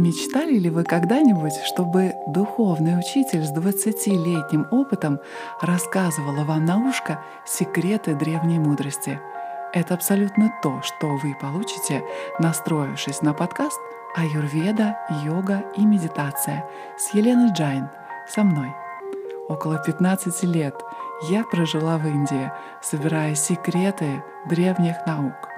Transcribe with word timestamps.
Мечтали 0.00 0.58
ли 0.58 0.70
вы 0.70 0.82
когда-нибудь, 0.84 1.52
чтобы 1.66 2.14
духовный 2.26 2.98
учитель 2.98 3.44
с 3.44 3.52
20-летним 3.52 4.66
опытом 4.70 5.20
рассказывала 5.60 6.42
вам 6.44 6.64
на 6.64 6.78
ушко 6.78 7.22
секреты 7.44 8.14
древней 8.14 8.58
мудрости? 8.58 9.20
Это 9.74 9.92
абсолютно 9.92 10.50
то, 10.62 10.80
что 10.80 11.08
вы 11.16 11.36
получите, 11.38 12.02
настроившись 12.38 13.20
на 13.20 13.34
подкаст 13.34 13.78
«Аюрведа, 14.16 14.96
йога 15.22 15.64
и 15.76 15.84
медитация» 15.84 16.64
с 16.96 17.12
Еленой 17.12 17.52
Джайн, 17.52 17.90
со 18.26 18.42
мной. 18.42 18.72
Около 19.50 19.82
15 19.84 20.44
лет 20.44 20.76
я 21.28 21.44
прожила 21.44 21.98
в 21.98 22.06
Индии, 22.06 22.50
собирая 22.80 23.34
секреты 23.34 24.24
древних 24.48 24.96
наук. 25.06 25.50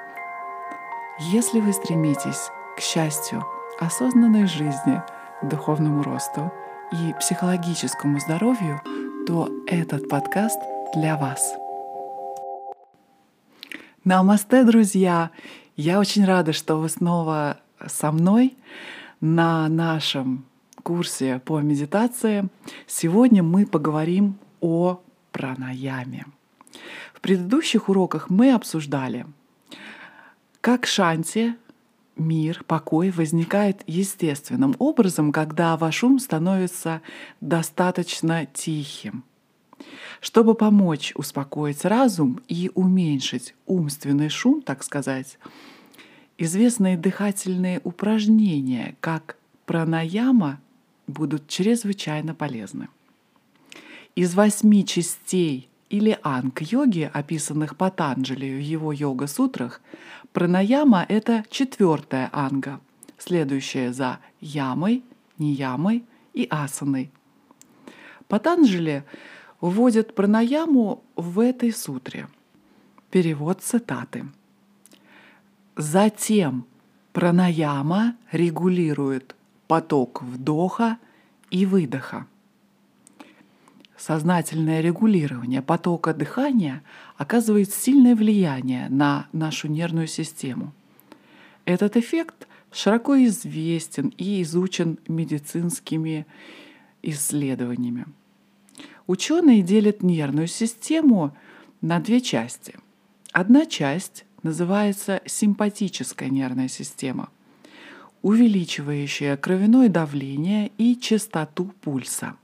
Если 1.30 1.61
вы 1.61 1.72
стремитесь 1.72 2.50
к 2.77 2.80
счастью, 2.80 3.45
осознанной 3.83 4.46
жизни, 4.46 5.03
духовному 5.43 6.02
росту 6.05 6.52
и 6.93 7.12
психологическому 7.19 8.20
здоровью, 8.20 8.80
то 9.27 9.51
этот 9.66 10.09
подкаст 10.09 10.61
для 10.95 11.16
вас. 11.16 11.55
Намасте, 14.05 14.62
друзья! 14.65 15.30
Я 15.77 15.98
очень 15.98 16.25
рада, 16.25 16.53
что 16.53 16.77
вы 16.77 16.89
снова 16.89 17.59
со 17.84 18.12
мной 18.12 18.56
на 19.20 19.69
нашем 19.69 20.45
курсе 20.84 21.41
по 21.45 21.61
медитации. 21.61 22.48
Сегодня 22.87 23.42
мы 23.42 23.67
поговорим 23.67 24.39
о 24.61 25.01
пранаяме. 25.33 26.27
В 27.14 27.20
предыдущих 27.20 27.89
уроках 27.89 28.30
мы 28.30 28.53
обсуждали, 28.53 29.27
как 30.61 30.87
шанти 30.87 31.56
мир, 32.16 32.65
покой 32.66 33.11
возникает 33.11 33.83
естественным 33.87 34.75
образом, 34.79 35.33
когда 35.33 35.77
ваш 35.77 36.05
ум 36.05 36.19
становится 36.19 37.03
достаточно 37.41 38.47
тихим. 38.47 39.25
Чтобы 40.20 40.55
помочь 40.55 41.12
успокоить 41.17 41.84
разум 41.84 42.41
и 42.48 42.70
уменьшить 42.75 43.55
умственный 43.67 44.28
шум, 44.28 44.62
так 44.62 44.84
сказать, 44.84 45.39
известные 46.39 46.97
дыхательные 46.97 47.81
упражнения, 47.83 48.97
как 49.01 49.36
пранаяма, 49.67 50.61
будут 51.06 51.48
чрезвычайно 51.48 52.34
полезны. 52.34 52.89
Из 54.14 54.34
восьми 54.34 54.84
частей 54.84 55.69
или 55.93 56.19
анг-йоги, 56.23 57.11
описанных 57.12 57.77
Патанджали 57.77 58.48
в 58.57 58.61
его 58.61 58.93
йога-сутрах, 58.93 59.81
Пранаяма— 60.33 61.05
это 61.09 61.45
четвертая 61.51 62.31
анга, 62.33 62.81
следующая 63.19 63.93
за 63.93 64.19
ямой, 64.41 65.05
неямой 65.37 66.05
и 66.33 66.48
асаной. 66.51 67.11
Патанджали 68.29 69.05
вводит 69.61 70.15
пранаяму 70.15 71.05
в 71.15 71.39
этой 71.39 71.70
сутре. 71.70 72.29
Перевод 73.11 73.61
цитаты. 73.61 74.25
Затем 75.77 76.65
пранаяма 77.13 78.17
регулирует 78.31 79.37
поток 79.69 80.23
вдоха 80.23 80.97
и 81.51 81.67
выдоха. 81.67 82.27
Сознательное 84.05 84.81
регулирование 84.81 85.62
потока 85.62 86.12
дыхания 86.12 86.83
оказывает 87.17 87.72
сильное 87.72 88.17
влияние 88.17 88.89
на 88.89 89.28
нашу 89.33 89.69
нервную 89.69 90.08
систему. 90.08 90.72
Этот 91.67 91.97
эффект 91.97 92.48
широко 92.73 93.14
известен 93.27 94.12
и 94.19 94.42
изучен 94.42 94.98
медицинскими 95.06 96.27
исследованиями. 97.03 98.06
Ученые 99.06 99.62
делят 99.62 100.03
нервную 100.03 100.48
систему 100.48 101.36
на 101.80 102.00
две 102.00 102.20
части. 102.20 102.74
Одна 103.30 103.67
часть 103.67 104.24
называется 104.42 105.23
симпатическая 105.27 106.29
нервная 106.29 106.67
система, 106.67 107.29
увеличивающая 108.23 109.36
кровяное 109.36 109.89
давление 109.89 110.73
и 110.77 110.98
частоту 111.01 111.67
пульса– 111.83 112.34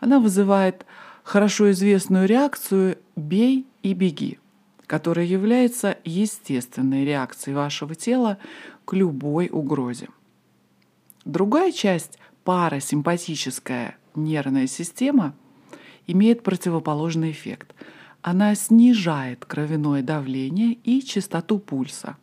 она 0.00 0.18
вызывает 0.18 0.84
хорошо 1.22 1.70
известную 1.70 2.26
реакцию 2.26 2.98
«бей 3.14 3.66
и 3.82 3.92
беги», 3.92 4.38
которая 4.86 5.26
является 5.26 5.98
естественной 6.04 7.04
реакцией 7.04 7.54
вашего 7.54 7.94
тела 7.94 8.38
к 8.84 8.94
любой 8.94 9.48
угрозе. 9.52 10.08
Другая 11.24 11.70
часть, 11.70 12.18
парасимпатическая 12.44 13.96
нервная 14.14 14.66
система, 14.66 15.34
имеет 16.06 16.42
противоположный 16.42 17.30
эффект. 17.30 17.74
Она 18.22 18.54
снижает 18.54 19.44
кровяное 19.44 20.02
давление 20.02 20.72
и 20.72 21.02
частоту 21.02 21.58
пульса, 21.58 22.16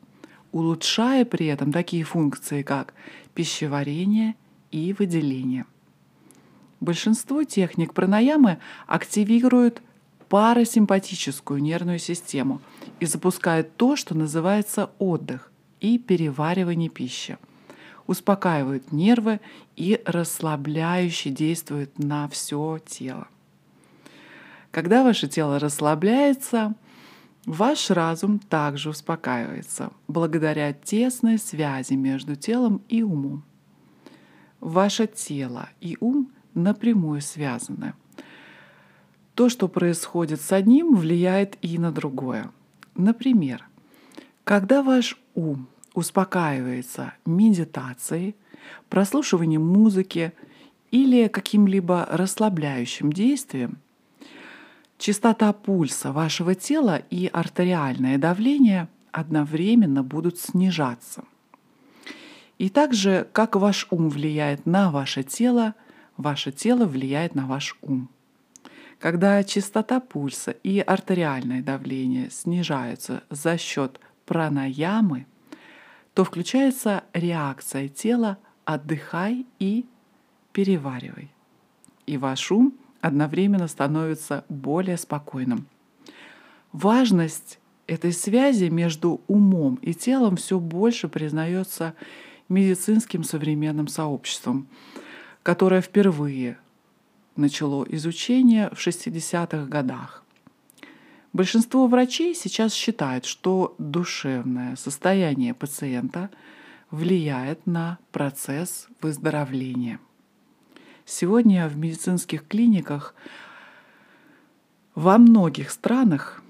улучшая 0.51 1.25
при 1.25 1.45
этом 1.45 1.71
такие 1.71 2.03
функции, 2.03 2.63
как 2.63 2.93
пищеварение 3.33 4.35
и 4.71 4.93
выделение– 4.97 5.66
Большинство 6.79 7.43
техник 7.43 7.93
пранаямы 7.93 8.59
активируют 8.85 9.81
парасимпатическую 10.29 11.61
нервную 11.61 11.99
систему 11.99 12.61
и 12.99 13.05
запускают 13.05 13.75
то, 13.77 13.95
что 13.95 14.15
называется 14.15 14.91
отдых 14.99 15.51
и 15.79 15.97
переваривание 15.97 16.89
пищи. 16.89 17.37
Успокаивают 18.05 18.91
нервы 18.91 19.41
и 19.75 20.01
расслабляюще 20.05 21.29
действуют 21.29 21.97
на 21.99 22.27
все 22.29 22.79
тело. 22.85 23.27
Когда 24.71 25.03
ваше 25.03 25.27
тело 25.27 25.59
расслабляется, 25.59 26.75
ваш 27.45 27.89
разум 27.89 28.39
также 28.39 28.89
успокаивается 28.89 29.91
благодаря 30.07 30.73
тесной 30.73 31.37
связи 31.37 31.93
между 31.93 32.35
телом 32.35 32.81
и 32.87 33.01
умом. 33.01 33.43
Ваше 34.59 35.07
тело 35.07 35.69
и 35.81 35.97
ум 35.99 36.31
напрямую 36.57 37.22
связаны. 37.22 37.94
То, 39.35 39.50
что 39.50 39.68
происходит 39.68 40.41
с 40.41 40.51
одним, 40.51 40.95
влияет 40.95 41.57
и 41.62 41.78
на 41.78 41.91
другое. 41.91 42.51
Например, 42.95 43.63
когда 44.44 44.81
ваш 44.81 45.17
ум 45.35 45.67
успокаивается 45.94 47.13
медитацией, 47.25 48.35
прослушиванием 48.90 49.66
музыки 49.66 50.34
или 50.90 51.28
каким-либо 51.28 52.07
расслабляющим 52.09 53.13
действием, 53.13 53.78
частота 54.97 55.53
пульса 55.53 56.12
вашего 56.12 56.56
тела 56.56 57.03
и 57.12 57.29
артериальное 57.31 58.17
давление 58.17 58.88
одновременно 59.12 60.01
будут 60.01 60.40
снижаться. 60.40 61.23
И 62.57 62.69
также, 62.69 63.28
как 63.34 63.56
ваш 63.56 63.85
ум 63.91 64.09
влияет 64.09 64.66
на 64.66 64.90
ваше 64.90 65.22
тело– 65.22 65.75
Ваше 66.17 66.51
тело 66.51 66.85
влияет 66.85 67.35
на 67.35 67.45
ваш 67.45 67.78
ум. 67.81 68.09
Когда 69.00 69.44
частота 69.44 70.00
пульса 70.00 70.51
и 70.51 70.79
артериальное 70.79 71.61
давление 71.61 72.31
снижаются 72.31 73.23
за 73.29 73.57
счет 73.57 74.00
пранаямы, 74.25 75.28
то 76.16 76.23
включается 76.23 77.03
реакция 77.13 77.88
тела 77.88 78.39
«отдыхай 78.66 79.45
и 79.59 79.85
переваривай». 80.51 81.29
И 82.07 82.17
ваш 82.17 82.51
ум 82.51 82.73
одновременно 83.01 83.67
становится 83.67 84.44
более 84.49 84.97
спокойным. 84.97 85.67
Важность 86.72 87.59
этой 87.85 88.11
связи 88.11 88.69
между 88.69 89.22
умом 89.28 89.75
и 89.75 89.94
телом 89.94 90.38
все 90.38 90.59
больше 90.59 91.07
признается 91.07 91.94
медицинским 92.49 93.23
современным 93.23 93.88
сообществом 93.88 94.67
которое 95.47 95.79
впервые 95.79 96.58
начало 97.38 97.85
изучение 97.85 98.70
в 98.73 98.85
60-х 98.85 99.66
годах. 99.67 100.26
Большинство 101.32 101.88
врачей 101.88 102.35
сейчас 102.35 102.73
считают, 102.73 103.23
что 103.23 103.73
душевное 103.78 104.76
состояние 104.76 105.53
пациента 105.53 106.32
влияет 106.91 107.66
на 107.66 107.97
процесс 108.11 108.90
выздоровления. 109.02 110.02
Сегодня 111.05 111.70
в 111.70 111.78
медицинских 111.78 112.46
клиниках 112.46 113.16
во 114.96 115.17
многих 115.17 115.70
странах 115.70 116.43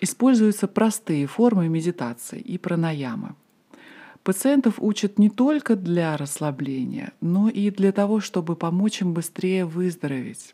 используются 0.00 0.68
простые 0.68 1.26
формы 1.26 1.68
медитации 1.68 2.40
и 2.40 2.56
пранаямы– 2.56 3.34
Пациентов 4.22 4.74
учат 4.78 5.18
не 5.18 5.30
только 5.30 5.74
для 5.74 6.16
расслабления, 6.16 7.12
но 7.20 7.48
и 7.48 7.70
для 7.70 7.90
того, 7.90 8.20
чтобы 8.20 8.54
помочь 8.54 9.00
им 9.00 9.14
быстрее 9.14 9.64
выздороветь. 9.64 10.52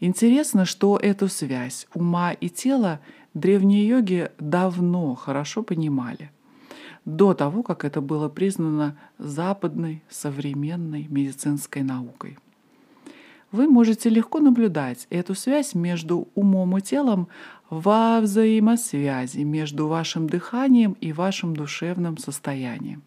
Интересно, 0.00 0.64
что 0.64 0.96
эту 0.96 1.28
связь 1.28 1.86
ума 1.92 2.32
и 2.32 2.48
тела 2.48 3.00
древние 3.34 3.86
йоги 3.86 4.30
давно 4.38 5.14
хорошо 5.14 5.62
понимали. 5.62 6.30
до 7.06 7.32
того, 7.34 7.62
как 7.62 7.84
это 7.84 8.00
было 8.00 8.28
признано 8.28 8.96
западной 9.18 10.02
современной 10.10 11.06
медицинской 11.08 11.82
наукой. 11.82 12.38
Вы 13.52 13.66
можете 13.66 14.08
легко 14.08 14.38
наблюдать 14.38 15.06
эту 15.10 15.34
связь 15.34 15.74
между 15.74 16.28
умом 16.34 16.78
и 16.78 16.80
телом 16.80 17.28
во 17.68 18.20
взаимосвязи 18.20 19.40
между 19.40 19.88
вашим 19.88 20.28
дыханием 20.28 20.92
и 21.00 21.12
вашим 21.12 21.56
душевным 21.56 22.16
состоянием. 22.16 23.02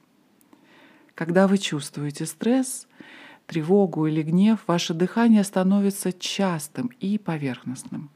Когда 1.16 1.48
вы 1.48 1.58
чувствуете 1.58 2.26
стресс, 2.26 2.88
тревогу 3.46 4.08
или 4.08 4.22
гнев, 4.22 4.60
ваше 4.68 4.94
дыхание 4.94 5.44
становится 5.44 6.12
частым 6.12 6.92
и 7.00 7.18
поверхностным. 7.18 8.10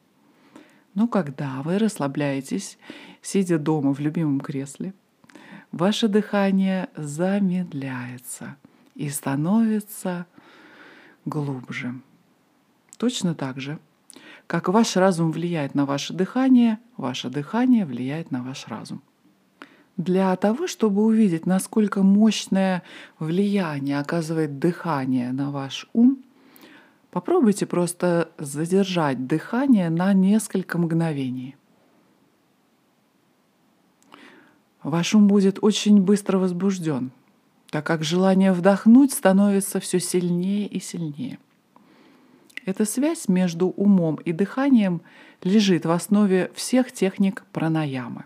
Но 0.95 1.07
когда 1.07 1.61
вы 1.61 1.77
расслабляетесь, 1.77 2.77
сидя 3.21 3.57
дома 3.57 3.93
в 3.93 3.99
любимом 3.99 4.41
кресле, 4.41 4.93
ваше 5.71 6.07
дыхание 6.07 6.89
замедляется 6.95 8.57
и 8.95 9.09
становится 9.09 10.25
глубже. 11.23 11.93
Точно 12.97 13.35
так 13.35 13.59
же, 13.59 13.79
как 14.47 14.69
ваш 14.69 14.95
разум 14.95 15.31
влияет 15.31 15.75
на 15.75 15.85
ваше 15.85 16.13
дыхание, 16.13 16.79
ваше 16.97 17.29
дыхание 17.29 17.85
влияет 17.85 18.31
на 18.31 18.41
ваш 18.43 18.67
разум. 18.67 19.01
Для 19.97 20.35
того, 20.35 20.67
чтобы 20.67 21.03
увидеть, 21.03 21.45
насколько 21.45 22.03
мощное 22.03 22.83
влияние 23.19 23.99
оказывает 23.99 24.59
дыхание 24.59 25.31
на 25.31 25.51
ваш 25.51 25.87
ум, 25.93 26.23
попробуйте 27.11 27.65
просто 27.65 28.29
задержать 28.37 29.25
дыхание 29.27 29.89
на 29.89 30.13
несколько 30.13 30.77
мгновений. 30.77 31.55
Ваш 34.83 35.15
ум 35.15 35.27
будет 35.27 35.57
очень 35.61 36.01
быстро 36.01 36.37
возбужден, 36.37 37.11
так 37.71 37.85
как 37.85 38.03
желание 38.03 38.53
вдохнуть 38.53 39.11
становится 39.11 39.79
все 39.79 39.99
сильнее 39.99 40.67
и 40.67 40.79
сильнее. 40.79 41.39
Эта 42.67 42.83
связь 42.83 43.29
между 43.29 43.69
умом 43.69 44.15
и 44.15 44.33
дыханием 44.33 45.01
лежит 45.41 45.85
в 45.85 45.91
основе 45.91 46.51
всех 46.53 46.91
техник 46.91 47.45
пранаямы. 47.53 48.25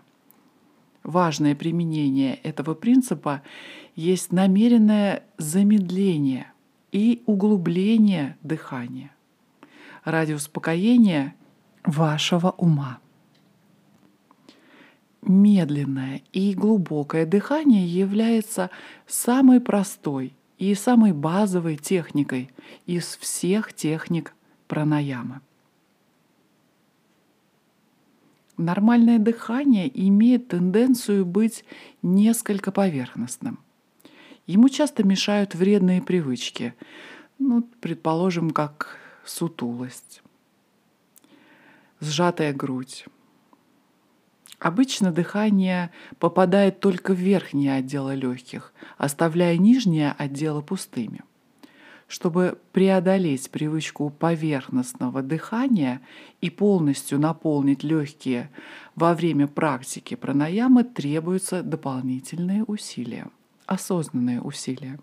Важное 1.04 1.54
применение 1.54 2.34
этого 2.42 2.74
принципа 2.74 3.42
есть 3.94 4.32
намеренное 4.32 5.22
замедление 5.38 6.52
и 6.90 7.22
углубление 7.26 8.36
дыхания 8.42 9.12
ради 10.02 10.32
успокоения 10.32 11.36
вашего 11.84 12.50
ума. 12.50 12.98
Медленное 15.22 16.20
и 16.32 16.52
глубокое 16.54 17.26
дыхание 17.26 17.86
является 17.86 18.70
самой 19.06 19.60
простой 19.60 20.34
и 20.62 20.76
самой 20.76 21.12
базовой 21.12 21.76
техникой 21.76 22.48
из 22.86 23.16
всех 23.16 23.72
техник 23.72 24.32
пранаямы. 24.68 25.40
Нормальное 28.56 29.18
дыхание 29.18 29.90
имеет 30.06 30.46
тенденцию 30.46 31.26
быть 31.26 31.64
несколько 32.00 32.70
поверхностным. 32.70 33.58
Ему 34.46 34.68
часто 34.68 35.02
мешают 35.02 35.56
вредные 35.56 36.00
привычки, 36.00 36.76
ну, 37.40 37.68
предположим, 37.80 38.52
как 38.52 38.98
сутулость, 39.24 40.22
сжатая 41.98 42.52
грудь, 42.52 43.06
Обычно 44.62 45.10
дыхание 45.10 45.90
попадает 46.20 46.78
только 46.78 47.14
в 47.14 47.18
верхние 47.18 47.74
отделы 47.74 48.14
легких, 48.14 48.72
оставляя 48.96 49.58
нижние 49.58 50.12
отделы 50.16 50.62
пустыми. 50.62 51.22
Чтобы 52.06 52.58
преодолеть 52.70 53.50
привычку 53.50 54.10
поверхностного 54.10 55.20
дыхания 55.20 56.00
и 56.40 56.48
полностью 56.48 57.18
наполнить 57.18 57.82
легкие 57.82 58.50
во 58.94 59.14
время 59.14 59.48
практики 59.48 60.14
пранаямы, 60.14 60.84
требуются 60.84 61.64
дополнительные 61.64 62.62
усилия, 62.62 63.26
осознанные 63.66 64.40
усилия. 64.40 65.00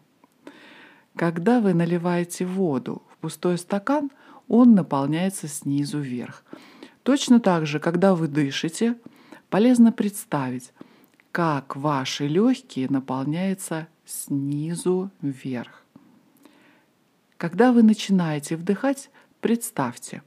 Когда 1.17 1.59
вы 1.59 1.73
наливаете 1.73 2.45
воду 2.45 3.01
в 3.11 3.17
пустой 3.17 3.57
стакан, 3.57 4.09
он 4.47 4.73
наполняется 4.73 5.49
снизу 5.49 5.99
вверх. 5.99 6.45
Точно 7.03 7.41
так 7.41 7.65
же, 7.65 7.81
когда 7.81 8.15
вы 8.15 8.29
дышите– 8.29 8.95
Полезно 9.49 9.91
представить, 9.91 10.73
как 11.31 11.75
ваши 11.75 12.27
легкие 12.27 12.87
наполняются 12.87 13.87
снизу 14.05 15.09
вверх. 15.21 15.83
Когда 17.37 17.71
вы 17.71 17.81
начинаете 17.81 18.55
вдыхать, 18.57 19.09
представьте, 19.41 20.21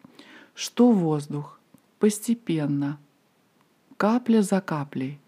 что 0.54 0.90
воздух 0.90 1.60
постепенно, 2.00 2.98
капля 3.96 4.42
за 4.42 4.60
каплей, 4.60 5.20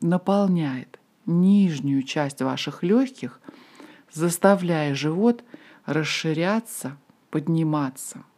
наполняет 0.00 1.00
нижнюю 1.26 2.04
часть 2.04 2.42
ваших 2.42 2.84
легких, 2.84 3.40
заставляя 4.12 4.94
живот 4.94 5.42
расширяться, 5.84 6.96
подниматься– 7.30 8.22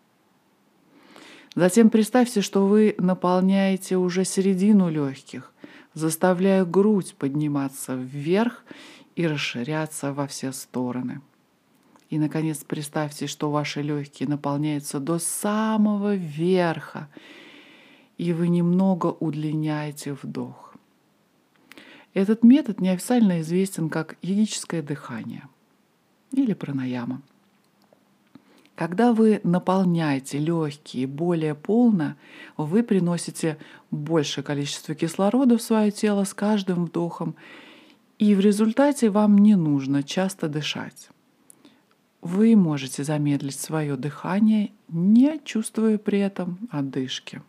Затем 1.55 1.89
представьте, 1.89 2.41
что 2.41 2.67
вы 2.67 2.97
наполняете 2.99 3.97
уже 3.97 4.25
середину 4.25 4.91
легких, 4.91 5.53
заставляя 5.95 6.65
грудь 6.65 7.15
подниматься 7.17 7.95
вверх 7.95 8.65
и 9.15 9.27
расширяться 9.27 10.12
во 10.12 10.27
все 10.27 10.53
стороны. 10.53 11.21
И, 12.11 12.19
наконец, 12.19 12.65
представьте, 12.65 13.27
что 13.29 13.51
ваши 13.51 13.83
легкие 13.83 14.29
наполняются 14.29 14.99
до 14.99 15.19
самого 15.19 16.17
верха, 16.17 17.09
и 18.19 18.33
вы 18.33 18.49
немного 18.49 19.07
удлиняете 19.07 20.12
вдох. 20.12 20.75
Этот 22.15 22.45
метод 22.45 22.81
неофициально 22.81 23.41
известен 23.41 23.91
как 23.91 24.17
йогическое 24.23 24.83
дыхание 24.83 25.49
или 26.33 26.53
пранаяма. 26.53 27.23
Когда 28.75 29.12
вы 29.12 29.41
наполняете 29.44 30.38
легкие 30.38 31.06
более 31.06 31.55
полно, 31.55 32.17
вы 32.56 32.82
приносите 32.82 33.56
большее 33.93 34.43
количество 34.43 34.97
кислорода 34.97 35.59
в 35.59 35.62
свое 35.62 35.93
тело 35.93 36.25
с 36.25 36.35
каждым 36.35 36.87
вдохом, 36.87 37.37
и 38.19 38.35
в 38.35 38.41
результате 38.41 39.11
вам 39.11 39.38
не 39.38 39.55
нужно 39.55 40.03
часто 40.03 40.49
дышать. 40.49 41.09
Вы 42.21 42.56
можете 42.56 43.04
замедлить 43.04 43.61
свое 43.61 43.97
дыхание, 43.97 44.73
не 44.88 45.40
чувствуя 45.45 45.99
при 45.99 46.19
этом 46.19 46.59
одышки. 46.71 47.43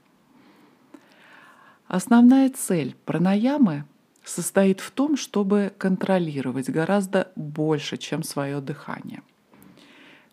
Основная 1.87 2.49
цель 2.49 2.95
пранаямы 3.05 3.85
состоит 4.23 4.79
в 4.79 4.91
том, 4.91 5.17
чтобы 5.17 5.71
контролировать 5.77 6.69
гораздо 6.69 7.31
больше, 7.35 7.97
чем 7.97 8.21
свое 8.21 8.59
дыхание– 8.61 9.23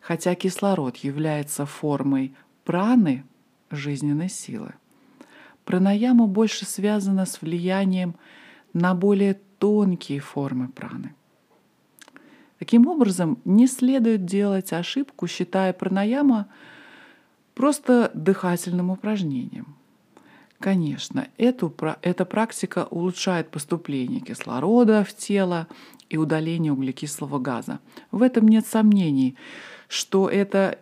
хотя 0.02 0.34
кислород 0.34 0.96
является 0.96 1.64
формой 1.64 2.34
праны, 2.64 3.24
жизненной 3.70 4.28
силы. 4.28 4.74
Пранаяма 5.64 6.26
больше 6.26 6.66
связана 6.66 7.24
с 7.24 7.40
влиянием 7.40 8.16
на 8.74 8.94
более 8.94 9.34
тонкие 9.58 10.20
формы 10.20 10.68
праны. 10.68 11.14
Таким 12.58 12.86
образом, 12.86 13.38
не 13.44 13.66
следует 13.66 14.24
делать 14.24 14.72
ошибку, 14.72 15.26
считая 15.26 15.72
пранаяма 15.72 16.48
просто 17.54 18.10
дыхательным 18.14 18.90
упражнением. 18.90 19.76
Конечно, 20.62 21.28
эту, 21.38 21.74
эта 22.02 22.24
практика 22.24 22.86
улучшает 22.90 23.50
поступление 23.50 24.20
кислорода 24.20 25.04
в 25.04 25.14
тело 25.14 25.66
и 26.08 26.16
удаление 26.16 26.72
углекислого 26.72 27.38
газа. 27.38 27.80
В 28.10 28.22
этом 28.22 28.48
нет 28.48 28.66
сомнений 28.66 29.36
что 29.92 30.30
это 30.30 30.78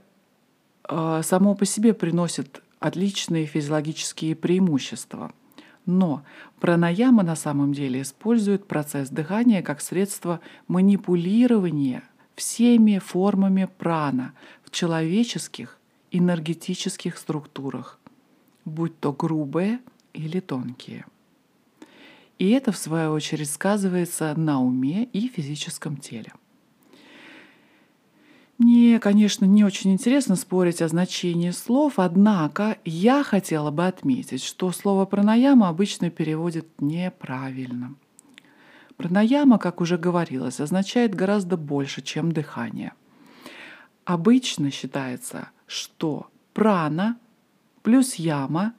э, 0.88 1.20
само 1.24 1.56
по 1.56 1.64
себе 1.64 1.94
приносит 1.94 2.62
отличные 2.78 3.44
физиологические 3.44 4.36
преимущества. 4.36 5.32
Но 5.84 6.22
пранаяма 6.60 7.24
на 7.24 7.34
самом 7.34 7.72
деле 7.72 8.02
использует 8.02 8.68
процесс 8.68 9.08
дыхания 9.08 9.62
как 9.62 9.80
средство 9.80 10.38
манипулирования 10.68 12.04
всеми 12.36 13.00
формами 13.00 13.68
прана 13.78 14.32
в 14.64 14.70
человеческих 14.70 15.80
энергетических 16.12 17.18
структурах, 17.18 17.98
будь 18.64 18.98
то 19.00 19.12
грубые 19.12 19.80
или 20.12 20.40
тонкие. 20.40 21.06
И 22.38 22.50
это, 22.50 22.72
в 22.72 22.78
свою 22.78 23.12
очередь, 23.12 23.50
сказывается 23.50 24.34
на 24.34 24.62
уме 24.62 25.04
и 25.04 25.28
физическом 25.28 25.96
теле. 25.96 26.32
Мне, 28.56 28.98
конечно, 28.98 29.46
не 29.46 29.64
очень 29.64 29.92
интересно 29.92 30.36
спорить 30.36 30.82
о 30.82 30.88
значении 30.88 31.50
слов, 31.50 31.94
однако 31.96 32.76
я 32.84 33.22
хотела 33.24 33.70
бы 33.70 33.86
отметить, 33.86 34.42
что 34.42 34.70
слово 34.70 35.06
пранаяма 35.06 35.68
обычно 35.68 36.10
переводят 36.10 36.66
неправильно. 36.78 37.94
Пранаяма, 38.98 39.58
как 39.58 39.80
уже 39.80 39.96
говорилось, 39.96 40.60
означает 40.60 41.14
гораздо 41.14 41.56
больше, 41.56 42.02
чем 42.02 42.32
дыхание. 42.32 42.92
Обычно 44.04 44.70
считается, 44.70 45.48
что 45.66 46.28
прана 46.52 47.16
плюс 47.82 48.14
яма 48.14 48.74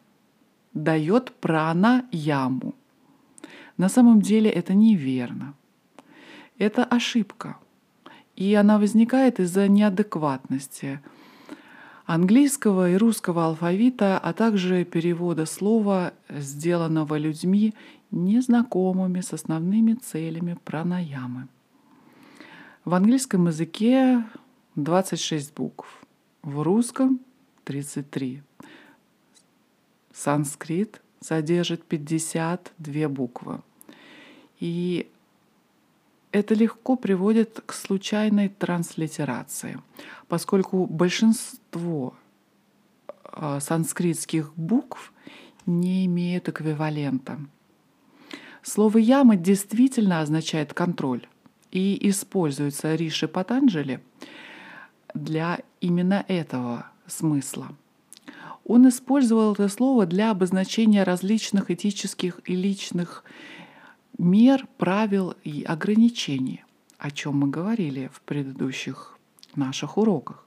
дает 0.73 1.31
прана-яму. 1.39 2.75
На 3.77 3.89
самом 3.89 4.21
деле 4.21 4.49
это 4.49 4.73
неверно. 4.73 5.55
Это 6.57 6.83
ошибка. 6.83 7.57
И 8.35 8.53
она 8.53 8.77
возникает 8.77 9.39
из-за 9.39 9.67
неадекватности 9.67 10.99
английского 12.05 12.91
и 12.91 12.95
русского 12.95 13.45
алфавита, 13.45 14.17
а 14.17 14.33
также 14.33 14.83
перевода 14.85 15.45
слова, 15.45 16.13
сделанного 16.29 17.17
людьми, 17.17 17.73
незнакомыми 18.11 19.21
с 19.21 19.33
основными 19.33 19.93
целями 19.93 20.57
пранаямы. 20.63 21.47
В 22.83 22.93
английском 22.93 23.47
языке 23.47 24.23
26 24.75 25.53
букв, 25.53 26.05
в 26.43 26.61
русском 26.61 27.19
33. 27.63 28.43
Санскрит 30.13 31.01
содержит 31.19 31.83
52 31.83 33.09
буквы. 33.09 33.61
И 34.59 35.09
это 36.31 36.53
легко 36.53 36.95
приводит 36.95 37.61
к 37.65 37.73
случайной 37.73 38.49
транслитерации, 38.49 39.79
поскольку 40.27 40.85
большинство 40.85 42.15
а, 43.23 43.59
санскритских 43.59 44.53
букв 44.55 45.13
не 45.65 46.05
имеют 46.05 46.49
эквивалента. 46.49 47.39
Слово 48.63 48.99
«яма» 48.99 49.35
действительно 49.35 50.21
означает 50.21 50.73
«контроль» 50.73 51.27
и 51.71 52.09
используется 52.09 52.95
Риши 52.95 53.27
Патанджали 53.27 54.01
для 55.13 55.59
именно 55.79 56.23
этого 56.27 56.87
смысла. 57.07 57.75
Он 58.65 58.87
использовал 58.87 59.53
это 59.53 59.67
слово 59.69 60.05
для 60.05 60.31
обозначения 60.31 61.03
различных 61.03 61.71
этических 61.71 62.39
и 62.45 62.55
личных 62.55 63.23
мер, 64.17 64.67
правил 64.77 65.35
и 65.43 65.63
ограничений, 65.63 66.63
о 66.97 67.11
чем 67.11 67.39
мы 67.39 67.47
говорили 67.49 68.09
в 68.13 68.21
предыдущих 68.21 69.17
наших 69.55 69.97
уроках. 69.97 70.45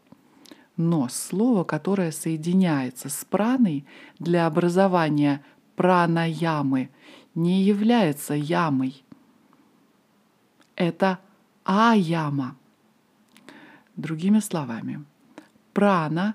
Но 0.76 1.08
слово, 1.08 1.64
которое 1.64 2.12
соединяется 2.12 3.08
с 3.08 3.24
праной 3.24 3.84
для 4.18 4.46
образования 4.46 5.44
пранаямы, 5.76 6.90
не 7.34 7.62
является 7.62 8.34
ямой. 8.34 9.04
Это 10.76 11.20
аяма. 11.64 12.56
Другими 13.96 14.40
словами, 14.40 15.04
прана 15.72 16.34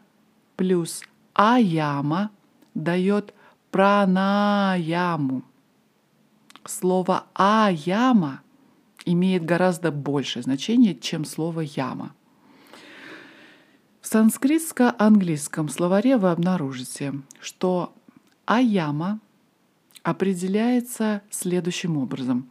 плюс 0.56 1.02
аяма 1.40 2.32
дает 2.74 3.34
пранаяму. 3.72 5.44
Слово 6.66 7.28
аяма 7.34 8.42
имеет 9.06 9.46
гораздо 9.46 9.90
большее 9.92 10.44
значение, 10.44 10.94
чем 10.94 11.24
слово 11.24 11.62
яма. 11.62 12.14
В 14.02 14.08
санскритско-английском 14.08 15.70
словаре 15.70 16.18
вы 16.18 16.30
обнаружите, 16.32 17.14
что 17.40 17.94
аяма 18.46 19.22
определяется 20.04 21.22
следующим 21.30 21.96
образом. 21.96 22.50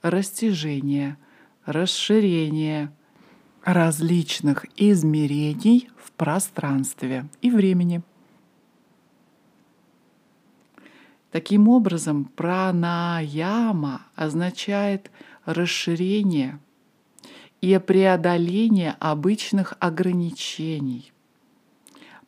Растяжение, 0.00 1.16
расширение 1.64 2.92
различных 3.64 4.66
измерений 4.76 5.88
в 5.96 6.12
пространстве 6.12 7.26
и 7.40 7.50
времени. 7.50 8.02
Таким 11.32 11.66
образом, 11.68 12.26
пранаяма 12.26 14.02
означает 14.14 15.10
расширение 15.46 16.60
и 17.62 17.78
преодоление 17.78 18.96
обычных 19.00 19.72
ограничений. 19.80 21.10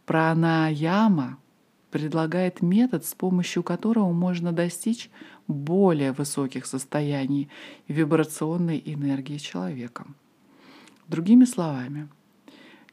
Пранаяма 0.06 1.38
предлагает 1.90 2.62
метод, 2.62 3.04
с 3.04 3.14
помощью 3.14 3.62
которого 3.62 4.11
можно 4.11 4.52
достичь 4.52 5.11
более 5.49 6.12
высоких 6.12 6.64
состояний 6.64 7.50
вибрационной 7.88 8.82
энергии 8.87 9.37
человека. 9.37 10.06
Другими 11.08 11.44
словами, 11.44 12.08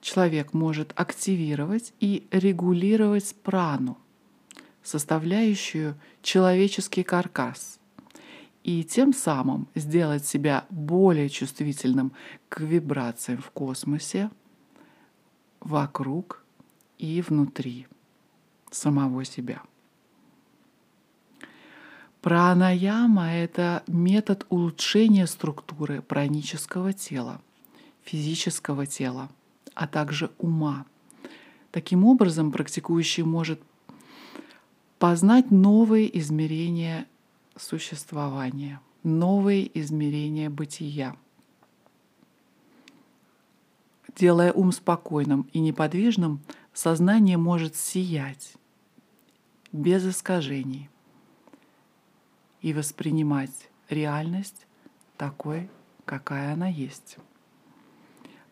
человек 0.02 0.52
может 0.52 0.92
активировать 0.98 1.94
и 2.02 2.28
регулировать 2.32 3.34
прану, 3.44 3.98
составляющую 4.84 5.96
человеческий 6.22 7.04
каркас, 7.04 7.80
и 8.64 8.84
тем 8.84 9.14
самым 9.14 9.68
сделать 9.76 10.26
себя 10.26 10.66
более 10.70 11.30
чувствительным 11.30 12.12
к 12.50 12.60
вибрациям 12.62 13.42
в 13.42 13.50
космосе, 13.52 14.30
вокруг 15.60 16.44
и 16.98 17.22
внутри 17.22 17.88
самого 18.70 19.26
себя. 19.26 19.62
Пранаяма— 22.22 23.32
это 23.34 23.84
метод 23.88 24.46
улучшения 24.50 25.26
структуры 25.26 26.04
пранического 26.04 26.94
тела, 26.94 27.42
физического 28.04 28.86
тела, 28.86 29.30
а 29.74 29.88
также 29.88 30.30
ума. 30.38 30.86
Таким 31.72 32.06
образом, 32.06 32.52
практикующий 32.52 33.24
может 33.24 33.60
познать 35.02 35.50
новые 35.50 36.16
измерения 36.20 37.08
существования, 37.56 38.80
новые 39.02 39.66
измерения 39.80 40.48
бытия. 40.48 41.16
Делая 44.16 44.54
ум 44.54 44.72
спокойным 44.72 45.50
и 45.54 45.60
неподвижным, 45.60 46.42
сознание 46.72 47.38
может 47.38 47.76
сиять, 47.76 48.54
без 49.72 50.06
искажений 50.06 50.88
и 52.62 52.72
воспринимать 52.72 53.72
реальность 53.90 54.68
такой, 55.18 55.68
какая 56.06 56.54
она 56.54 56.68
есть. 56.68 57.18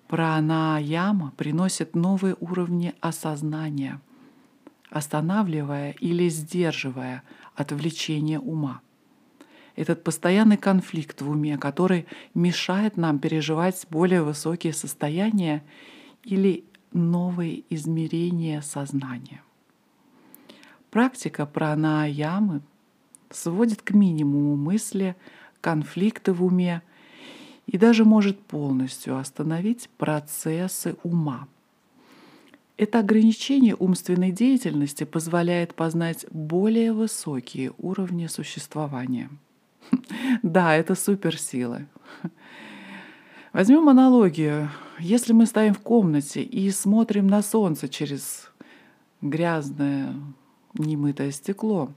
Пранаяма 0.08 1.32
приносит 1.38 1.94
новые 1.94 2.36
уровни 2.39 2.96
осознания, 3.01 4.01
останавливая 4.89 5.91
или 6.00 6.29
сдерживая 6.29 7.24
отвлечение 7.55 8.39
ума. 8.39 8.81
Этот 9.75 10.03
постоянный 10.03 10.58
конфликт 10.58 11.22
в 11.22 11.29
уме, 11.29 11.58
который 11.58 12.05
мешает 12.34 12.98
нам 12.98 13.19
переживать 13.19 13.88
более 13.89 14.24
высокие 14.24 14.74
состояния 14.74 15.63
или 16.24 16.65
новые 16.91 17.63
измерения 17.69 18.62
сознания. 18.62 19.41
Практика 20.91 21.46
пранаямы 21.46 22.62
сводит 23.29 23.81
к 23.81 23.91
минимуму 23.91 24.55
мысли, 24.55 25.15
конфликты 25.62 26.34
в 26.34 26.43
уме 26.43 26.81
и 27.67 27.77
даже 27.77 28.05
может 28.05 28.39
полностью 28.39 29.17
остановить 29.17 29.89
процессы 29.98 30.98
ума. 31.03 31.48
Это 32.80 33.00
ограничение 33.00 33.76
умственной 33.76 34.32
деятельности 34.32 35.04
позволяет 35.04 35.76
познать 35.76 36.26
более 36.32 36.94
высокие 36.94 37.74
уровни 37.78 38.28
существования. 38.28 39.30
Да, 40.44 40.78
это 40.78 40.96
суперсилы. 40.96 41.88
Возьмем 43.52 43.90
аналогию. 43.90 44.70
Если 44.98 45.34
мы 45.34 45.46
стоим 45.46 45.74
в 45.74 45.80
комнате 45.80 46.42
и 46.42 46.72
смотрим 46.72 47.28
на 47.28 47.42
солнце 47.42 47.90
через 47.90 48.50
грязное 49.22 50.14
немытое 50.74 51.32
стекло, 51.32 51.92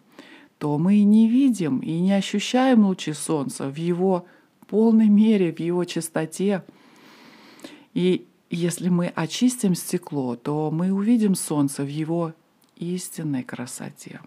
то 0.59 0.79
мы 0.79 1.05
не 1.05 1.29
видим 1.29 1.79
и 1.79 2.01
не 2.01 2.13
ощущаем 2.13 2.87
лучи 2.87 3.13
солнца 3.13 3.69
в 3.69 3.77
его 3.77 4.27
полной 4.67 5.09
мере, 5.09 5.53
в 5.53 5.61
его 5.61 5.85
чистоте. 5.85 6.65
И 7.95 8.27
если 8.57 8.91
мы 8.91 9.07
очистим 9.07 9.75
стекло, 9.75 10.37
то 10.37 10.71
мы 10.71 10.93
увидим 10.93 11.35
солнце 11.35 11.83
в 11.85 11.89
его 11.89 12.35
истинной 12.77 13.43
красоте. 13.43 14.21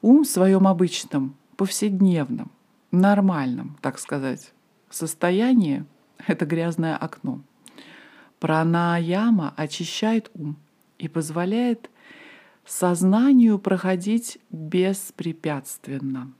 Ум 0.00 0.24
в 0.24 0.28
своем 0.28 0.66
обычном, 0.66 1.36
повседневном, 1.56 2.50
нормальном, 2.90 3.76
так 3.82 3.98
сказать, 3.98 4.52
состоянии— 4.88 5.84
это 6.26 6.46
грязное 6.46 6.96
окно. 6.96 7.42
Пранаяма 8.38 9.52
очищает 9.56 10.30
ум 10.32 10.56
и 10.98 11.08
позволяет 11.08 11.90
сознанию 12.64 13.58
проходить 13.58 14.38
беспрепятственно. 14.48 16.32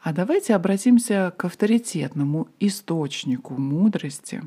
А 0.00 0.12
давайте 0.12 0.54
обратимся 0.54 1.34
к 1.36 1.44
авторитетному 1.44 2.48
источнику 2.60 3.54
мудрости 3.54 4.42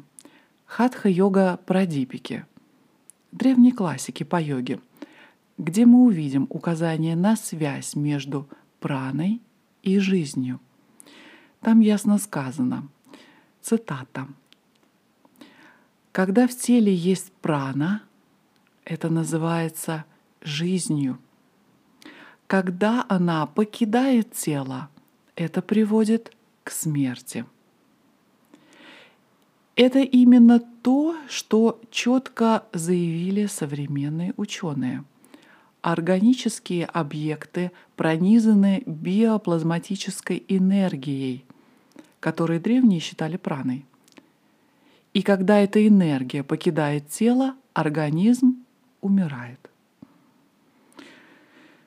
Хатха-йога 0.66 1.60
Прадипики, 1.66 2.46
древней 3.34 3.74
классики 3.74 4.24
по 4.24 4.42
йоге, 4.42 4.80
где 5.58 5.86
мы 5.86 6.04
увидим 6.04 6.48
указание 6.50 7.18
на 7.18 7.36
связь 7.36 7.96
между 7.96 8.48
праной 8.80 9.42
и 9.84 10.00
жизнью. 10.00 10.62
Там 11.60 11.82
ясно 11.82 12.18
сказано, 12.18 12.88
цитата, 13.62 14.28
«Когда 16.14 16.48
в 16.48 16.52
теле 16.52 16.94
есть 16.96 17.32
прана, 17.42 18.02
это 18.86 19.10
называется 19.10 20.06
жизнью. 20.42 21.20
Когда 22.48 23.06
она 23.08 23.46
покидает 23.46 24.34
тело, 24.34 24.90
это 25.42 25.62
приводит 25.62 26.32
к 26.64 26.72
смерти». 26.72 27.46
Это 29.76 30.00
именно 30.00 30.60
то, 30.60 31.16
что 31.28 31.82
четко 31.90 32.64
заявили 32.74 33.46
современные 33.46 34.34
ученые– 34.38 35.04
органические 35.82 36.86
объекты 36.86 37.72
пронизаны 37.96 38.84
биоплазматической 38.86 40.44
энергией, 40.48 41.44
которую 42.20 42.62
древние 42.62 43.00
считали 43.00 43.38
праной. 43.38 43.86
И 45.14 45.24
когда 45.24 45.60
эта 45.60 45.86
энергия 45.86 46.44
покидает 46.44 47.10
тело, 47.10 47.56
организм 47.74 48.64
умирает. 49.02 49.71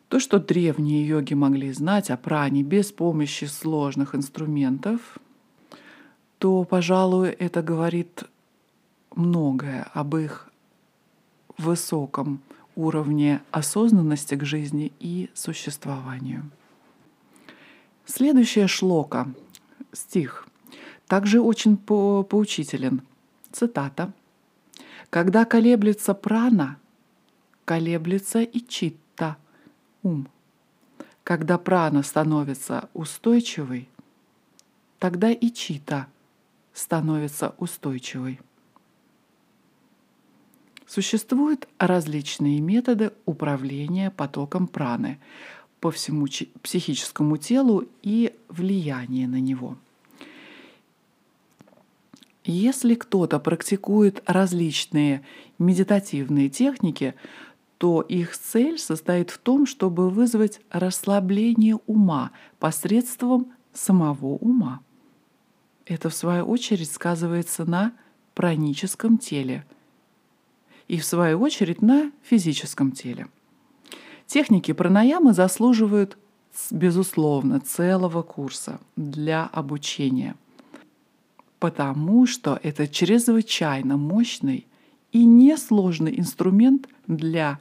То, 0.09 0.21
что 0.21 0.39
древние 0.39 1.07
йоги 1.07 1.35
могли 1.35 1.73
знать 1.73 2.11
о 2.11 2.17
пране 2.17 2.63
без 2.63 2.93
помощи 2.93 3.47
сложных 3.47 4.15
инструментов, 4.15 5.19
то, 6.39 6.65
пожалуй, 6.65 7.31
это 7.31 7.63
говорит 7.63 8.25
многое 9.15 9.89
об 9.95 10.17
их 10.17 10.51
высоком 11.57 12.41
уровне 12.77 13.43
осознанности 13.51 14.35
к 14.35 14.45
жизни 14.45 14.93
и 15.01 15.31
существованию. 15.35 16.51
Следующая 18.05 18.67
шлока, 18.67 19.29
стих, 19.93 20.47
также 21.07 21.41
очень 21.41 21.77
по 21.77 22.23
поучителен. 22.23 23.03
Цитата. 23.53 24.13
«Когда 25.11 25.45
колеблется 25.45 26.13
прана, 26.13 26.77
колеблется 27.65 28.43
и 28.43 28.61
читта, 28.67 29.04
ум. 30.05 30.29
Когда 31.25 31.59
прана 31.59 32.03
становится 32.03 32.89
устойчивой, 32.95 33.89
тогда 34.99 35.31
и 35.31 35.51
чита 35.51 36.07
становится 36.73 37.55
устойчивой. 37.59 38.39
Существуют 40.87 41.67
различные 41.79 42.61
методы 42.61 43.13
управления 43.25 44.11
потоком 44.11 44.69
праны 44.69 45.19
по 45.81 45.91
всему 45.91 46.27
психическому 46.63 47.37
телу 47.39 47.89
и 48.03 48.37
влияние 48.49 49.27
на 49.27 49.41
него. 49.41 49.77
Если 52.45 52.95
кто-то 52.95 53.39
практикует 53.39 54.23
различные 54.27 55.25
медитативные 55.59 56.51
техники, 56.51 57.15
то 57.78 58.00
их 58.00 58.37
цель 58.37 58.78
состоит 58.78 59.31
в 59.31 59.38
том, 59.38 59.66
чтобы 59.66 60.11
вызвать 60.11 60.61
расслабление 60.71 61.78
ума 61.87 62.31
посредством 62.59 63.52
самого 63.73 64.26
ума. 64.37 64.81
Это, 65.87 66.09
в 66.09 66.14
свою 66.14 66.45
очередь, 66.45 66.90
сказывается 66.90 67.64
на 67.64 67.93
праническом 68.35 69.19
теле– 69.19 69.64
и, 70.88 70.99
в 70.99 71.05
свою 71.05 71.40
очередь, 71.40 71.83
на 71.83 72.12
физическом 72.22 72.92
теле. 72.92 73.29
Техники 74.27 74.72
пранаямы 74.72 75.33
заслуживают, 75.33 76.18
безусловно, 76.70 77.61
целого 77.61 78.22
курса 78.22 78.81
для 78.96 79.46
обучения, 79.46 80.37
потому 81.59 82.27
что 82.27 82.59
это 82.62 82.88
чрезвычайно 82.88 83.96
мощный 83.96 84.66
и 85.14 85.24
несложный 85.24 86.18
инструмент 86.18 86.88
для 87.07 87.61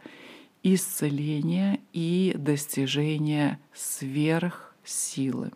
исцеления 0.64 1.80
и 1.94 2.34
достижения 2.36 3.60
сверхсилы. 3.74 5.52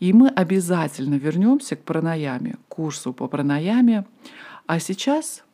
И 0.00 0.14
мы 0.14 0.28
обязательно 0.28 1.16
вернемся 1.16 1.76
к 1.76 1.82
пранаяме, 1.84 2.56
курсу 2.68 3.12
по 3.12 3.28
пранаяме. 3.28 4.06
А 4.66 4.80
сейчас 4.80 5.44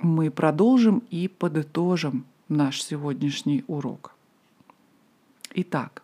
мы 0.00 0.32
продолжим 0.32 1.04
и 1.10 1.28
подытожим 1.28 2.24
наш 2.48 2.82
сегодняшний 2.82 3.64
урок. 3.68 4.16
Итак, 5.54 6.02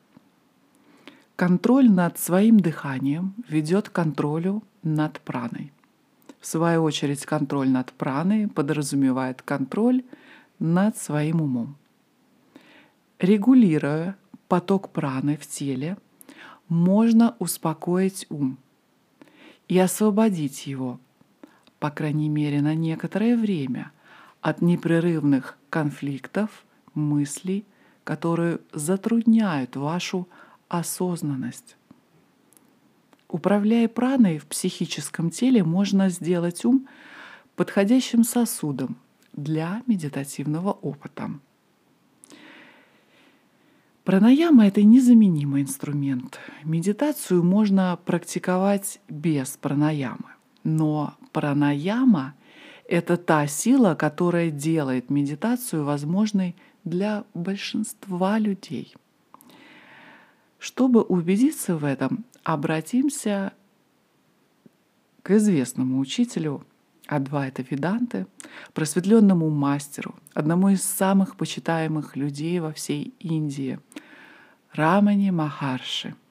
контроль 1.35 1.91
над 1.91 2.17
своим 2.17 2.61
дыханием 2.61 3.35
ведет 3.49 3.89
к 3.89 3.93
контролю 3.93 4.63
над 4.85 5.21
праной. 5.21 5.73
В 6.47 6.49
свою 6.49 6.85
очередь, 6.85 7.27
контроль 7.27 7.69
над 7.69 7.91
праной 7.91 8.47
подразумевает 8.47 9.43
контроль 9.43 10.05
над 10.61 10.97
своим 10.97 11.41
умом. 11.41 11.75
Регулируя 13.19 14.15
поток 14.47 14.91
праны 14.91 15.37
в 15.37 15.45
теле, 15.45 15.97
можно 16.69 17.35
успокоить 17.41 18.27
ум 18.29 18.59
и 19.67 19.77
освободить 19.77 20.69
его 20.69 21.01
по 21.81 21.91
крайней 21.91 22.29
мере 22.29 22.63
на 22.63 22.77
некоторое 22.77 23.37
время, 23.37 23.91
от 24.41 24.63
непрерывных 24.63 25.59
конфликтов, 25.69 26.65
мыслей, 26.95 27.65
которые 28.05 28.61
затрудняют 28.73 29.75
вашу 29.75 30.29
осознанность. 30.69 31.77
Управляя 33.37 33.87
праной 33.87 34.39
в 34.39 34.47
психическом 34.47 35.29
теле, 35.29 35.63
можно 35.63 36.09
сделать 36.09 36.65
ум 36.65 36.89
подходящим 37.55 38.25
сосудом 38.25 38.97
для 39.35 39.83
медитативного 39.87 40.73
опыта. 40.73 41.33
Пранаяма— 44.05 44.67
это 44.69 44.83
незаменимый 44.83 45.61
инструмент. 45.61 46.41
Медитацию 46.65 47.45
можно 47.45 47.99
практиковать 48.07 49.03
без 49.07 49.59
пранаямы. 49.59 50.31
Но 50.65 51.13
пранаяма— 51.33 52.37
это 52.89 53.19
та 53.19 53.47
сила, 53.47 53.95
которая 53.97 54.51
делает 54.51 55.11
медитацию 55.11 55.85
возможной 55.85 56.57
для 56.85 57.25
большинства 57.35 58.39
людей. 58.39 58.95
Чтобы 60.59 61.03
убедиться 61.03 61.77
в 61.77 61.85
этом, 61.85 62.25
обратимся 62.55 63.53
к 65.23 65.31
известному 65.33 65.99
учителю 65.99 66.65
Адвайта 67.07 67.63
Виданты, 67.63 68.27
просветленному 68.73 69.51
мастеру, 69.51 70.15
одному 70.35 70.69
из 70.71 70.83
самых 70.83 71.37
почитаемых 71.37 72.17
людей 72.17 72.59
во 72.61 72.73
всей 72.73 73.15
Индии, 73.21 73.79
Рамани 74.73 75.31
Махарши– 75.31 76.15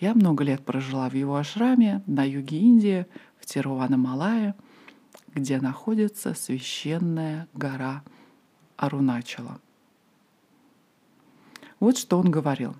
я 0.00 0.14
много 0.14 0.44
лет 0.44 0.64
прожила 0.64 1.10
в 1.10 1.14
его 1.14 1.36
ашраме 1.36 2.02
на 2.06 2.26
юге 2.26 2.58
Индии, 2.58 3.06
в 3.38 3.44
Тирувана-Малае, 3.44 4.54
где 5.34 5.60
находится 5.60 6.32
священная 6.32 7.46
гора 7.52 8.02
Аруначала. 8.78 9.60
Вот 11.80 11.98
что 11.98 12.18
он 12.18 12.30
говорил. 12.30 12.74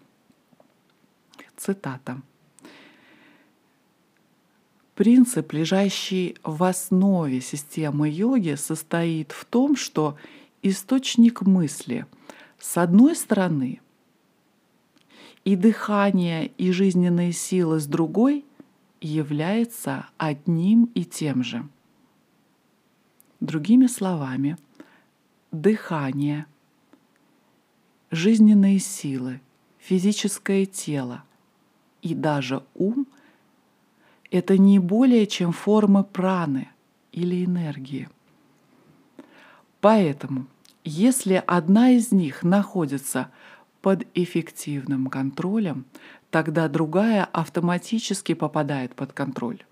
Цитата. 1.60 2.22
Принцип, 4.94 5.52
лежащий 5.52 6.36
в 6.42 6.64
основе 6.64 7.42
системы 7.42 8.08
йоги, 8.08 8.54
состоит 8.54 9.32
в 9.32 9.44
том, 9.44 9.76
что 9.76 10.16
источник 10.62 11.42
мысли, 11.42 12.06
с 12.58 12.78
одной 12.78 13.14
стороны, 13.14 13.82
и 15.44 15.54
дыхание, 15.54 16.46
и 16.46 16.72
жизненные 16.72 17.32
силы 17.32 17.78
с 17.78 17.86
другой 17.86 18.46
является 19.02 20.08
одним 20.16 20.84
и 20.94 21.04
тем 21.04 21.44
же. 21.44 21.68
Другими 23.40 23.86
словами, 23.86 24.56
дыхание, 25.52 26.46
жизненные 28.10 28.78
силы, 28.78 29.42
физическое 29.78 30.64
тело 30.64 31.22
и 32.02 32.14
даже 32.14 32.62
ум— 32.74 33.06
это 34.30 34.58
не 34.58 34.78
более 34.78 35.26
чем 35.26 35.52
формы 35.52 36.04
праны 36.04 36.68
или 37.12 37.44
энергии. 37.44 38.08
Поэтому, 39.80 40.46
если 40.84 41.42
одна 41.46 41.90
из 41.90 42.12
них 42.12 42.42
находится 42.42 43.30
под 43.82 44.06
эффективным 44.14 45.06
контролем, 45.06 45.86
тогда 46.30 46.68
другая 46.68 47.24
автоматически 47.24 48.34
попадает 48.34 48.94
под 48.94 49.12
контроль. 49.12 49.64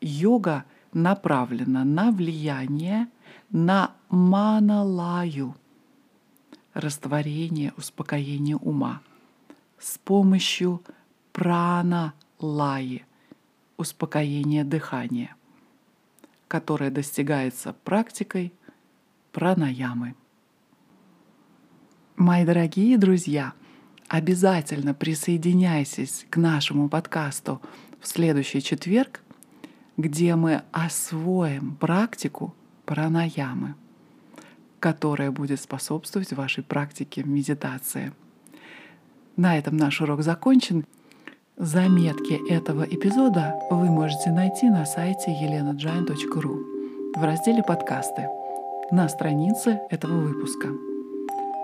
Йога 0.00 0.64
направлена 0.92 1.84
на 1.84 2.10
влияние 2.10 3.08
на 3.50 3.92
маналаю, 4.08 5.54
растворение, 6.74 7.72
успокоение 7.76 8.56
ума 8.56 9.00
с 9.78 9.98
помощью 9.98 10.82
прана-лаи, 11.36 13.04
успокоения 13.76 14.64
дыхания, 14.64 15.36
которое 16.48 16.90
достигается 16.90 17.74
практикой 17.84 18.54
пранаямы. 19.32 20.14
Мои 22.16 22.46
дорогие 22.46 22.96
друзья, 22.96 23.52
обязательно 24.08 24.94
присоединяйтесь 24.94 26.24
к 26.30 26.38
нашему 26.38 26.88
подкасту 26.88 27.60
в 28.00 28.08
следующий 28.08 28.62
четверг, 28.62 29.20
где 29.98 30.36
мы 30.36 30.62
освоим 30.72 31.76
практику 31.76 32.54
пранаямы, 32.86 33.74
которая 34.80 35.30
будет 35.30 35.60
способствовать 35.60 36.32
вашей 36.32 36.64
практике 36.64 37.24
медитации. 37.24 38.14
На 39.36 39.58
этом 39.58 39.76
наш 39.76 40.00
урок 40.00 40.22
закончен. 40.22 40.86
Заметки 41.58 42.34
этого 42.50 42.82
эпизода 42.82 43.58
вы 43.70 43.86
можете 43.86 44.30
найти 44.30 44.68
на 44.68 44.84
сайте 44.84 45.30
elenajain.ru 45.30 47.12
в 47.16 47.24
разделе 47.24 47.62
«Подкасты» 47.62 48.28
на 48.90 49.08
странице 49.08 49.80
этого 49.88 50.20
выпуска. 50.20 50.68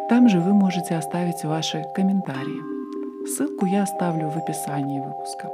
Там 0.09 0.31
же 0.31 0.41
вы 0.41 0.55
можете 0.55 0.97
оставить 0.97 1.45
ваши 1.45 1.85
комментарии. 1.95 3.27
Ссылку 3.27 3.67
я 3.67 3.83
оставлю 3.83 4.31
в 4.31 4.39
описании 4.39 4.99
выпуска. 4.99 5.51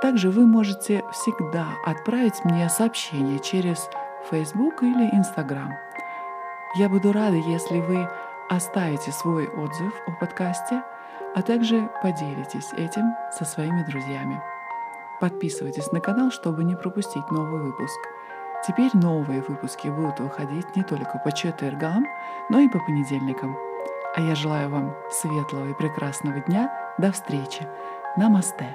Также 0.00 0.30
вы 0.30 0.46
можете 0.46 1.04
всегда 1.12 1.66
отправить 1.84 2.46
мне 2.46 2.70
сообщение 2.70 3.40
через 3.40 3.90
Facebook 4.30 4.82
или 4.82 5.14
Instagram. 5.14 5.70
Я 6.78 6.88
буду 6.88 7.12
рада, 7.12 7.36
если 7.36 7.80
вы 7.80 8.08
оставите 8.48 9.12
свой 9.12 9.48
отзыв 9.48 9.92
о 10.06 10.12
подкасте, 10.12 10.82
а 11.34 11.42
также 11.42 11.90
поделитесь 12.02 12.72
этим 12.76 13.14
со 13.32 13.44
своими 13.44 13.84
друзьями. 13.84 14.40
Подписывайтесь 15.20 15.92
на 15.92 16.00
канал, 16.00 16.30
чтобы 16.30 16.64
не 16.64 16.76
пропустить 16.76 17.30
новый 17.30 17.62
выпуск– 17.62 17.98
Теперь 18.66 18.90
новые 18.94 19.42
выпуски 19.42 19.88
будут 19.88 20.20
выходить 20.20 20.74
не 20.74 20.82
только 20.82 21.18
по 21.18 21.32
четвергам, 21.32 22.06
но 22.48 22.60
и 22.60 22.68
по 22.68 22.78
понедельникам. 22.78 23.58
А 24.16 24.22
я 24.22 24.34
желаю 24.34 24.70
вам 24.70 24.96
светлого 25.10 25.68
и 25.68 25.74
прекрасного 25.74 26.40
дня. 26.40 26.72
До 26.96 27.12
встречи. 27.12 27.68
Намасте. 28.16 28.74